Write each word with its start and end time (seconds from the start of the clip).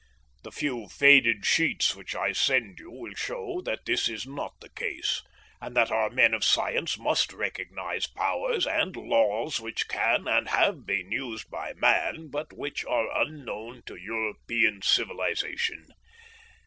The 0.41 0.51
few 0.51 0.87
faded 0.89 1.45
sheets 1.45 1.95
which 1.95 2.15
I 2.15 2.31
send 2.31 2.79
you 2.79 2.89
will 2.89 3.13
show 3.13 3.57
you 3.57 3.61
that 3.65 3.85
this 3.85 4.09
is 4.09 4.25
not 4.25 4.59
the 4.59 4.69
case, 4.71 5.21
and 5.61 5.75
that 5.75 5.91
our 5.91 6.09
men 6.09 6.33
of 6.33 6.43
science 6.43 6.97
must 6.97 7.31
recognise 7.31 8.07
powers 8.07 8.65
and 8.65 8.95
laws 8.95 9.59
which 9.59 9.87
can 9.87 10.27
and 10.27 10.47
have 10.49 10.87
been 10.87 11.11
used 11.11 11.51
by 11.51 11.73
man, 11.75 12.29
but 12.31 12.51
which 12.51 12.83
are 12.83 13.15
unknown 13.21 13.83
to 13.85 13.95
European 13.95 14.81
civilisation. 14.81 15.85